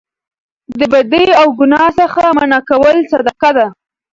[0.79, 3.67] د بدۍ او ګناه څخه منع کول صدقه ده